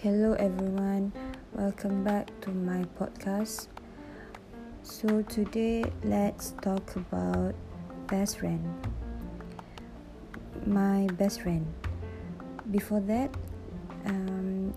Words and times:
Hello, 0.00 0.32
everyone. 0.40 1.12
Welcome 1.52 2.02
back 2.02 2.32
to 2.40 2.50
my 2.50 2.88
podcast. 2.96 3.68
So, 4.82 5.20
today 5.28 5.84
let's 6.02 6.52
talk 6.62 6.96
about 6.96 7.54
best 8.06 8.38
friend. 8.38 8.64
My 10.64 11.06
best 11.20 11.42
friend. 11.42 11.66
Before 12.70 13.00
that, 13.00 13.28
um, 14.06 14.72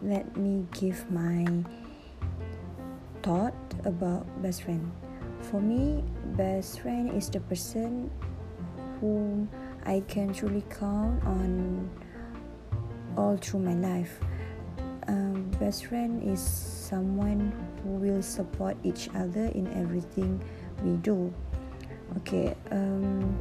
let 0.00 0.36
me 0.36 0.64
give 0.78 1.10
my 1.10 1.44
thought 3.24 3.58
about 3.84 4.30
best 4.40 4.62
friend. 4.62 4.92
For 5.50 5.60
me, 5.60 6.04
best 6.36 6.78
friend 6.78 7.10
is 7.10 7.28
the 7.30 7.40
person 7.40 8.12
whom 9.00 9.48
I 9.84 10.02
can 10.08 10.32
truly 10.32 10.64
count 10.70 11.22
on 11.24 11.90
all 13.16 13.36
through 13.36 13.60
my 13.60 13.74
life. 13.74 14.20
Um, 15.08 15.50
best 15.58 15.86
friend 15.86 16.22
is 16.22 16.40
someone 16.40 17.52
who 17.82 17.90
will 17.90 18.22
support 18.22 18.76
each 18.84 19.08
other 19.14 19.46
in 19.54 19.66
everything 19.74 20.42
we 20.84 20.96
do. 20.98 21.32
Okay, 22.18 22.54
um, 22.70 23.36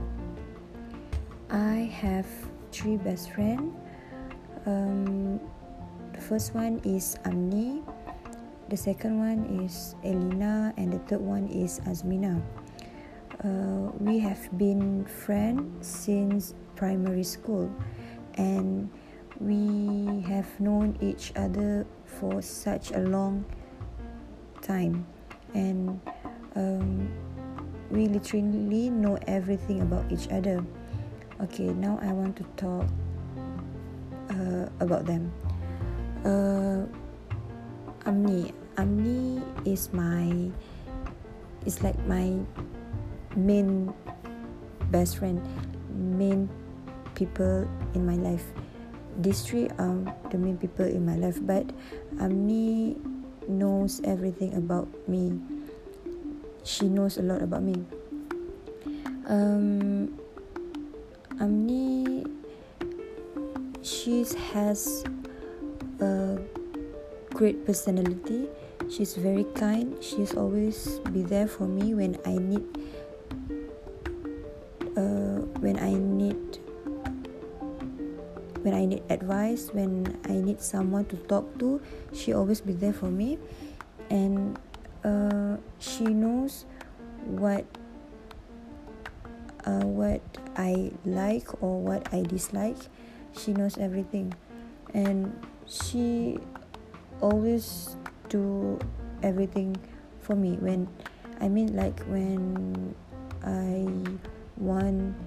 I 1.50 1.92
have 1.94 2.28
three 2.72 2.98
best 2.98 3.32
friends. 3.32 3.74
Um, 4.66 5.40
the 6.14 6.22
first 6.22 6.54
one 6.54 6.82
is 6.84 7.16
Amni, 7.24 7.84
the 8.70 8.76
second 8.76 9.20
one 9.20 9.64
is 9.64 9.96
Elina, 10.04 10.74
and 10.76 10.92
the 10.92 11.00
third 11.08 11.22
one 11.22 11.48
is 11.48 11.80
Azmina. 11.88 12.42
Uh, 13.44 13.94
we 14.00 14.18
have 14.18 14.50
been 14.58 15.06
friends 15.06 15.86
since 15.86 16.56
primary 16.76 17.24
school, 17.24 17.70
and 18.36 18.90
we 19.40 20.22
have 20.26 20.48
known 20.60 20.98
each 21.02 21.32
other 21.36 21.86
for 22.06 22.42
such 22.42 22.92
a 22.92 23.00
long 23.00 23.46
time. 24.62 25.06
And 25.54 26.02
um, 26.56 27.14
we 27.92 28.08
literally 28.08 28.90
know 28.90 29.18
everything 29.28 29.82
about 29.82 30.12
each 30.12 30.28
other. 30.30 30.66
Okay 31.38 31.70
now 31.70 32.00
i 32.02 32.12
want 32.12 32.36
to 32.36 32.44
talk 32.58 32.90
uh, 34.34 34.66
about 34.82 35.06
them. 35.06 35.32
Uh, 36.26 36.90
amni. 38.10 38.52
Amni 38.78 39.42
is 39.66 39.90
my 39.94 40.54
is 41.66 41.82
like 41.82 41.98
my 42.06 42.38
main 43.36 43.94
best 44.92 45.18
friend 45.18 45.42
main 45.98 46.50
people 47.16 47.68
in 47.94 48.06
my 48.06 48.16
life. 48.16 48.46
These 49.18 49.42
three 49.42 49.68
are 49.82 49.98
the 50.30 50.38
main 50.38 50.58
people 50.58 50.86
in 50.86 51.06
my 51.06 51.16
life 51.16 51.42
but 51.42 51.66
amni 52.22 52.96
knows 53.50 54.02
everything 54.04 54.54
about 54.54 54.88
me. 55.08 55.40
She 56.64 56.88
knows 56.88 57.18
a 57.18 57.24
lot 57.24 57.42
about 57.42 57.64
me. 57.64 57.82
Um 59.28 60.14
amni 61.42 62.26
she 63.82 64.26
has 64.54 65.04
a 66.00 66.38
great 67.34 67.66
personality. 67.66 68.50
She's 68.90 69.16
very 69.16 69.44
kind. 69.56 69.98
She's 70.04 70.34
always 70.34 71.00
be 71.12 71.24
there 71.24 71.48
for 71.48 71.68
me 71.68 71.94
when 71.94 72.16
i 72.26 72.38
need 72.38 72.64
advice, 79.28 79.68
when 79.74 80.08
I 80.24 80.40
need 80.40 80.62
someone 80.62 81.04
to 81.12 81.18
talk 81.28 81.44
to, 81.60 81.82
she 82.16 82.32
always 82.32 82.62
be 82.62 82.72
there 82.72 82.94
for 82.94 83.12
me, 83.12 83.38
and 84.10 84.56
uh, 85.04 85.60
she 85.80 86.08
knows 86.08 86.64
what 87.28 87.68
uh, 89.68 89.84
what 89.84 90.24
I 90.56 90.96
like 91.04 91.52
or 91.62 91.76
what 91.84 92.08
I 92.16 92.24
dislike. 92.24 92.80
She 93.36 93.52
knows 93.52 93.78
everything, 93.78 94.32
and 94.96 95.36
she 95.68 96.40
always 97.20 97.98
do 98.32 98.80
everything 99.24 99.76
for 100.24 100.40
me. 100.40 100.56
When 100.56 100.88
I 101.44 101.52
mean 101.52 101.76
like 101.76 102.00
when 102.08 102.96
I 103.44 103.84
want 104.56 105.20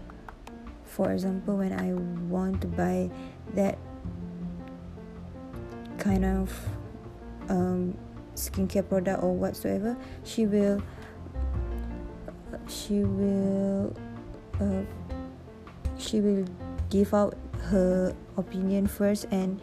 for 0.91 1.13
example 1.13 1.57
when 1.57 1.73
i 1.73 1.95
want 2.27 2.61
to 2.61 2.67
buy 2.67 3.09
that 3.55 3.79
kind 6.01 6.25
of 6.25 6.51
um, 7.49 7.97
skincare 8.35 8.87
product 8.89 9.23
or 9.23 9.35
whatsoever 9.35 9.97
she 10.25 10.47
will 10.47 10.83
she 12.69 13.05
will 13.05 13.95
uh, 14.61 14.83
she 15.99 16.21
will 16.21 16.45
give 16.89 17.13
out 17.13 17.37
her 17.71 18.15
opinion 18.37 18.87
first 18.87 19.27
and 19.31 19.61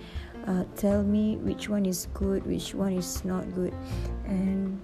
uh, 0.48 0.64
tell 0.78 1.04
me 1.04 1.36
which 1.38 1.68
one 1.68 1.86
is 1.86 2.08
good 2.14 2.46
which 2.46 2.74
one 2.74 2.94
is 2.94 3.26
not 3.26 3.44
good 3.54 3.74
and 4.26 4.80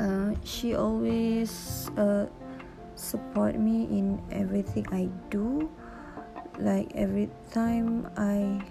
uh, 0.00 0.34
she 0.44 0.74
always 0.74 1.88
uh, 1.96 2.26
support 2.96 3.58
me 3.58 3.84
in 3.84 4.20
everything 4.30 4.86
I 4.92 5.08
do. 5.30 5.70
Like 6.58 6.92
every 6.94 7.30
time 7.52 8.08
I 8.16 8.64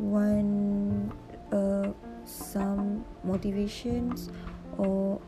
want 0.00 1.12
uh, 1.52 1.92
some 2.24 3.04
motivations 3.24 4.30
or 4.78 5.20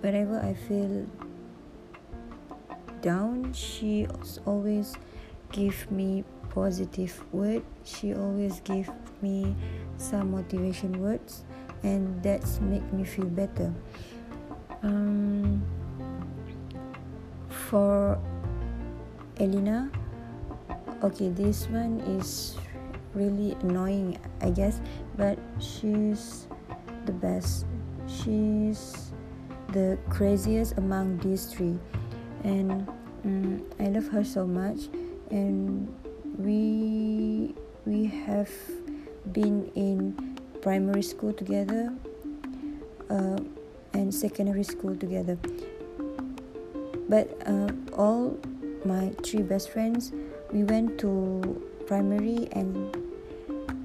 whenever 0.00 0.40
I 0.40 0.54
feel 0.54 1.06
down, 3.00 3.52
she 3.52 4.06
always 4.44 4.94
give 5.52 5.90
me 5.90 6.24
positive 6.50 7.14
word. 7.32 7.62
She 7.84 8.14
always 8.14 8.60
give 8.60 8.90
me 9.22 9.54
some 9.96 10.32
motivation 10.32 11.00
words, 11.00 11.44
and 11.82 12.22
that's 12.22 12.60
make 12.60 12.84
me 12.92 13.04
feel 13.04 13.26
better. 13.26 13.72
Um, 14.82 15.62
for 17.70 18.18
Elina 19.38 19.90
okay 21.02 21.28
this 21.30 21.66
one 21.68 22.00
is 22.20 22.56
really 23.14 23.56
annoying 23.62 24.18
I 24.40 24.50
guess 24.50 24.80
but 25.16 25.38
she's 25.58 26.46
the 27.06 27.12
best. 27.12 27.66
She's 28.06 29.12
the 29.72 29.98
craziest 30.08 30.78
among 30.78 31.18
these 31.18 31.46
three. 31.46 31.78
And 32.44 32.88
um, 33.24 33.62
I 33.78 33.84
love 33.84 34.08
her 34.08 34.24
so 34.24 34.46
much. 34.46 34.88
And 35.30 35.88
we 36.38 37.54
we 37.86 38.06
have 38.06 38.50
been 39.32 39.70
in 39.74 40.38
primary 40.60 41.02
school 41.02 41.32
together 41.32 41.92
uh, 43.08 43.38
and 43.92 44.14
secondary 44.14 44.64
school 44.64 44.96
together. 44.96 45.38
But 47.08 47.36
uh, 47.46 47.72
all 47.94 48.38
my 48.84 49.10
three 49.22 49.42
best 49.42 49.70
friends 49.70 50.12
we 50.52 50.64
went 50.64 50.98
to 50.98 51.62
primary 51.86 52.48
and 52.52 52.96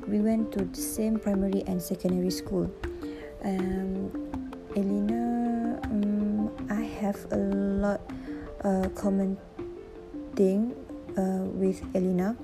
we 0.07 0.19
went 0.19 0.51
to 0.53 0.65
the 0.65 0.81
same 0.81 1.19
primary 1.19 1.63
and 1.67 1.81
secondary 1.81 2.31
school. 2.31 2.69
Um, 3.43 4.11
elina 4.75 5.79
um, 5.87 6.51
i 6.69 6.81
have 6.81 7.15
a 7.31 7.37
lot 7.37 8.01
uh, 8.63 8.89
common 8.91 9.37
thing 10.35 10.75
uh, 11.15 11.47
with 11.55 11.79
elina 11.95 12.35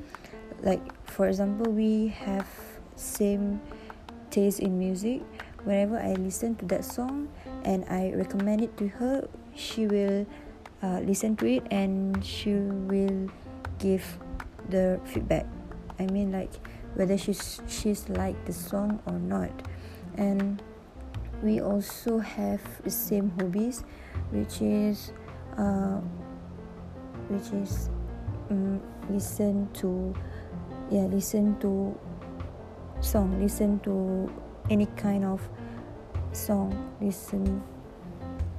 like 0.64 0.80
for 1.04 1.28
example 1.28 1.68
we 1.72 2.08
have 2.08 2.48
same 2.96 3.60
taste 4.30 4.60
in 4.60 4.78
music. 4.78 5.22
Whenever 5.64 6.00
i 6.00 6.14
listen 6.14 6.56
to 6.56 6.66
that 6.74 6.86
song 6.86 7.30
and 7.66 7.86
i 7.90 8.14
recommend 8.16 8.62
it 8.62 8.74
to 8.78 8.88
her 8.88 9.28
she 9.54 9.86
will 9.86 10.26
uh, 10.82 11.00
listen 11.06 11.36
to 11.38 11.46
it 11.46 11.62
and 11.70 12.18
she 12.26 12.54
will 12.90 13.30
give 13.78 14.02
the 14.70 15.00
feedback. 15.06 15.46
I 16.00 16.08
mean 16.08 16.32
like 16.32 16.50
whether 16.96 17.18
she's 17.18 17.62
she's 17.68 18.08
like 18.10 18.46
the 18.46 18.54
song 18.54 19.00
or 19.06 19.20
not. 19.20 19.52
And 20.18 20.62
we 21.42 21.62
also 21.62 22.20
have 22.20 22.62
the 22.84 22.92
same 22.92 23.32
hobbies 23.40 23.84
which 24.32 24.62
is 24.62 25.12
uh, 25.58 26.00
which 27.30 27.52
is 27.54 27.90
um, 28.50 28.82
listen 29.10 29.68
to 29.74 30.14
yeah 30.90 31.08
listen 31.08 31.58
to 31.60 31.98
song 33.00 33.40
listen 33.42 33.80
to 33.80 34.30
any 34.70 34.86
kind 34.98 35.26
of 35.26 35.42
song 36.34 36.72
listen 37.02 37.64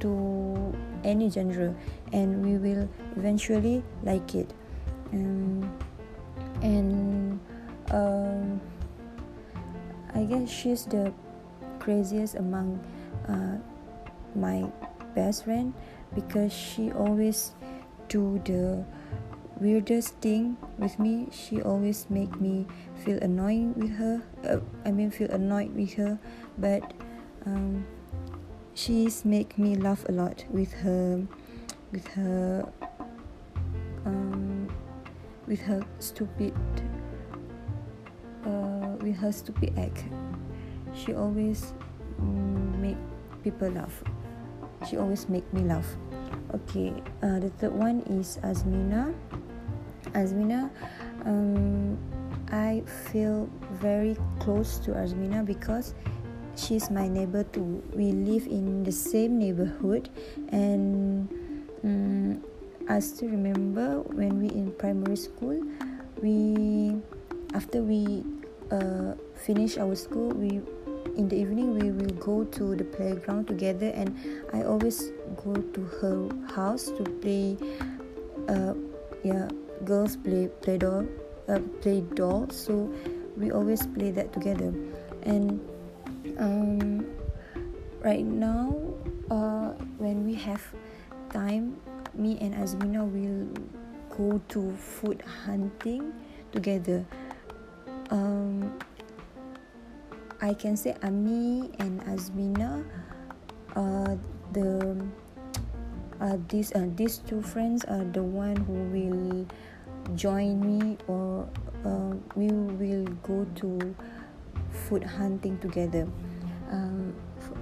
to 0.00 0.74
any 1.04 1.30
genre 1.30 1.74
and 2.12 2.44
we 2.44 2.58
will 2.58 2.88
eventually 3.16 3.82
like 4.02 4.34
it. 4.34 4.52
Um, 5.12 5.70
and 6.62 7.31
um, 7.92 8.60
I 10.14 10.24
guess 10.24 10.50
she's 10.50 10.84
the 10.84 11.12
craziest 11.78 12.34
among 12.34 12.80
uh, 13.28 13.58
my 14.34 14.66
best 15.14 15.44
friend 15.44 15.74
because 16.14 16.52
she 16.52 16.92
always 16.92 17.52
do 18.08 18.40
the 18.44 18.84
weirdest 19.60 20.16
thing 20.20 20.56
with 20.78 20.98
me. 20.98 21.28
She 21.30 21.62
always 21.62 22.06
make 22.10 22.40
me 22.40 22.66
feel 23.04 23.18
annoying 23.18 23.74
with 23.74 23.90
her 23.96 24.22
uh, 24.44 24.58
i 24.84 24.90
mean 24.90 25.10
feel 25.10 25.30
annoyed 25.30 25.74
with 25.74 25.94
her. 25.94 26.18
But 26.58 26.92
um, 27.46 27.86
she's 28.74 29.24
make 29.24 29.58
me 29.58 29.76
laugh 29.76 30.08
a 30.08 30.12
lot 30.12 30.44
with 30.50 30.72
her 30.72 31.22
with 31.92 32.06
her 32.08 32.68
um, 34.06 34.68
with 35.46 35.60
her 35.60 35.84
stupid 35.98 36.54
with 39.12 39.20
her 39.20 39.32
stupid 39.32 39.78
act. 39.78 40.04
She 40.94 41.14
always 41.14 41.72
mm, 42.20 42.78
make 42.80 42.96
people 43.44 43.68
laugh. 43.70 44.02
She 44.88 44.96
always 44.96 45.28
make 45.28 45.44
me 45.52 45.62
laugh. 45.62 45.86
Okay 46.54 46.92
uh, 47.22 47.38
the 47.38 47.50
third 47.60 47.72
one 47.72 48.00
is 48.08 48.38
azmina. 48.42 49.14
Azmina 50.12 50.70
um, 51.24 51.96
i 52.50 52.82
feel 53.10 53.48
very 53.70 54.16
close 54.40 54.78
to 54.78 54.90
azmina 54.90 55.44
because 55.46 55.94
she's 56.56 56.90
my 56.90 57.08
neighbor 57.08 57.44
too. 57.44 57.82
We 57.94 58.12
live 58.12 58.46
in 58.46 58.82
the 58.82 58.92
same 58.92 59.38
neighborhood 59.38 60.08
and 60.48 61.28
um, 61.84 62.42
i 62.88 62.98
still 62.98 63.28
remember 63.28 64.00
when 64.00 64.40
we 64.40 64.48
in 64.48 64.72
primary 64.72 65.16
school 65.16 65.62
we 66.20 66.96
after 67.54 67.82
we 67.82 68.24
uh, 68.72 69.14
finish 69.36 69.78
our 69.78 69.94
school 69.94 70.30
we 70.30 70.60
in 71.16 71.28
the 71.28 71.36
evening 71.36 71.78
we 71.78 71.90
will 71.90 72.14
go 72.16 72.44
to 72.44 72.74
the 72.74 72.84
playground 72.84 73.46
together 73.46 73.90
and 73.94 74.16
i 74.54 74.62
always 74.62 75.12
go 75.44 75.54
to 75.76 75.82
her 76.00 76.16
house 76.54 76.86
to 76.96 77.04
play 77.20 77.56
uh, 78.48 78.74
yeah 79.22 79.48
girls 79.84 80.16
play 80.16 80.48
play 80.62 80.78
doll 80.78 81.04
uh, 81.48 81.58
play 81.82 82.00
doll 82.14 82.48
so 82.50 82.88
we 83.36 83.50
always 83.50 83.86
play 83.86 84.10
that 84.10 84.32
together. 84.32 84.72
And 85.22 85.60
um, 86.38 87.06
right 88.00 88.24
now 88.24 88.76
uh, 89.30 89.72
when 89.98 90.24
we 90.24 90.34
have 90.34 90.62
time 91.30 91.76
me 92.14 92.36
and 92.40 92.54
azmina 92.54 93.08
will 93.08 93.48
go 94.12 94.40
to 94.48 94.72
food 94.76 95.22
hunting 95.46 96.12
together 96.52 97.04
um, 98.12 98.78
I 100.40 100.52
can 100.52 100.76
say 100.76 100.92
Amni 101.00 101.72
and 101.80 102.04
Azmina 102.04 102.84
uh, 103.74 104.16
the 104.52 105.00
uh, 106.20 106.36
these 106.48 106.72
uh, 106.76 106.86
these 106.94 107.18
two 107.24 107.40
friends 107.40 107.84
are 107.88 108.04
the 108.04 108.22
one 108.22 108.56
who 108.68 108.76
will 108.92 109.46
join 110.14 110.60
me 110.60 110.98
or 111.08 111.48
uh, 111.88 112.12
we 112.36 112.52
will 112.52 113.08
go 113.24 113.46
to 113.56 113.96
food 114.70 115.02
hunting 115.02 115.58
together. 115.58 116.06
Um, 116.70 117.14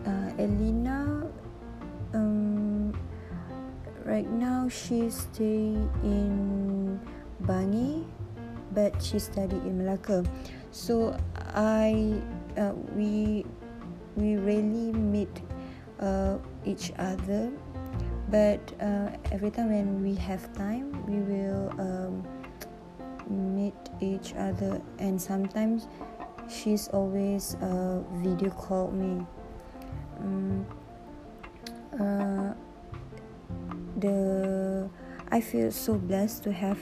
uh, 0.07 0.31
Elina 0.39 1.27
um, 2.15 2.93
right 4.05 4.29
now 4.29 4.69
she 4.69 5.11
stay 5.11 5.79
in 6.03 7.01
Bangi 7.43 8.05
but 8.73 9.01
she 9.03 9.19
studied 9.19 9.63
in 9.65 9.79
Malacca 9.79 10.25
so 10.71 11.19
I 11.55 12.21
uh, 12.57 12.73
we 12.95 13.45
we 14.17 14.37
rarely 14.37 14.93
meet 14.93 15.43
uh, 16.01 16.39
each 16.65 16.93
other 16.99 17.51
but 18.29 18.61
uh, 18.81 19.11
every 19.33 19.51
time 19.51 19.71
when 19.71 20.03
we 20.03 20.15
have 20.15 20.53
time 20.55 21.05
we 21.07 21.19
will 21.19 21.71
um, 21.79 22.23
meet 23.31 23.75
each 24.01 24.35
other. 24.35 24.81
And 24.99 25.21
sometimes 25.21 25.87
she's 26.49 26.89
always 26.89 27.55
uh, 27.57 28.03
video 28.15 28.51
call 28.51 28.91
me. 28.91 29.25
Um, 30.19 30.67
uh, 31.99 32.55
the 33.97 34.89
I 35.31 35.41
feel 35.41 35.71
so 35.71 35.95
blessed 35.95 36.43
to 36.45 36.53
have 36.53 36.79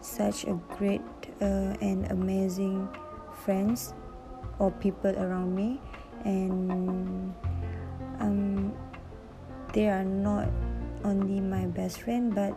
such 0.00 0.44
a 0.44 0.54
great 0.76 1.02
uh, 1.40 1.76
and 1.80 2.10
amazing 2.10 2.88
friends 3.44 3.94
or 4.58 4.70
people 4.70 5.10
around 5.16 5.54
me. 5.54 5.80
And 6.24 7.34
um, 8.20 8.72
they 9.72 9.88
are 9.88 10.04
not 10.04 10.48
only 11.04 11.40
my 11.40 11.64
best 11.64 12.02
friend 12.02 12.34
but 12.34 12.52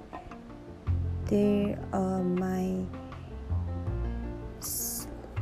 they 1.27 1.77
are 1.93 2.21
my 2.21 2.83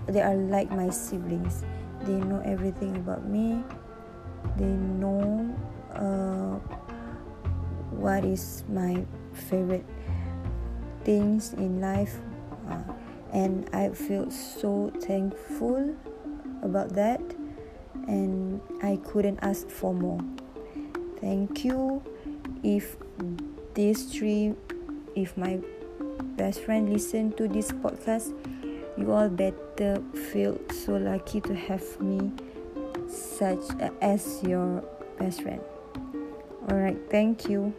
they 0.07 0.21
are 0.21 0.36
like 0.36 0.69
my 0.71 0.89
siblings. 0.89 1.63
They 2.03 2.18
know 2.18 2.42
everything 2.44 2.98
about 2.98 3.25
me. 3.25 3.63
They 4.57 4.65
know 4.65 5.56
uh, 5.94 6.57
what 7.94 8.25
is 8.25 8.63
my 8.68 9.06
favorite 9.33 9.86
things 11.03 11.53
in 11.53 11.81
life 11.81 12.18
uh, 12.69 12.81
and 13.33 13.69
i 13.74 13.89
feel 13.89 14.30
so 14.30 14.92
thankful 15.01 15.95
about 16.63 16.89
that 16.89 17.21
and 18.07 18.62
I 18.81 19.00
couldn't 19.03 19.39
ask 19.42 19.69
for 19.69 19.94
more. 19.94 20.19
Thank 21.19 21.63
you. 21.63 22.01
If 22.63 22.98
these 23.74 24.06
three, 24.06 24.53
if 25.15 25.38
my 25.38 25.59
best 26.38 26.62
friend 26.62 26.92
listen 26.92 27.31
to 27.33 27.48
this 27.48 27.71
podcast, 27.71 28.33
you 28.98 29.12
all 29.12 29.30
better 29.30 30.01
feel 30.31 30.59
so 30.71 30.98
lucky 30.98 31.42
to 31.42 31.56
have 31.56 31.83
me 32.01 32.31
such 33.07 33.63
as 34.01 34.42
your 34.44 34.83
best 35.18 35.42
friend. 35.42 35.62
All 36.69 36.77
right, 36.77 36.98
thank 37.09 37.50
you. 37.50 37.74